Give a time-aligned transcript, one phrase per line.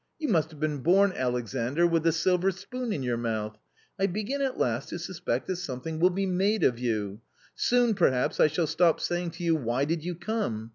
[0.17, 3.59] You must have been born, Alexandr, with a silver spoon in your mouth.
[3.99, 7.21] I begin at last to suspect that something will be made of you;
[7.53, 10.69] soon perhaps I shall stop saying to you, * Why did you come